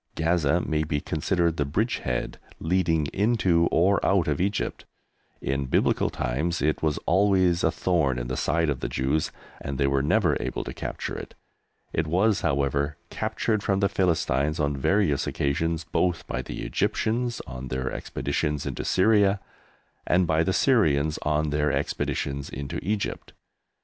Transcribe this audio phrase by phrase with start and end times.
[0.15, 4.85] Gaza may be considered the bridgehead leading into or out of Egypt.
[5.41, 9.77] In Biblical times it was always a thorn in the side of the Jews, and
[9.77, 11.35] they were never able to capture it.
[11.93, 17.67] It was, however, captured from the Philistines on various occasions both by the Egyptians on
[17.67, 19.39] their expeditions into Syria
[20.07, 23.33] and by the Syrians on their expeditions into Egypt.